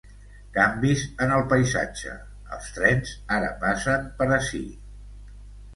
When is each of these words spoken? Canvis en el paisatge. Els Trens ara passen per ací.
Canvis 0.53 1.03
en 1.25 1.33
el 1.35 1.43
paisatge. 1.51 2.15
Els 2.57 2.73
Trens 2.79 3.15
ara 3.39 3.53
passen 3.67 4.13
per 4.23 4.33
ací. 4.43 4.65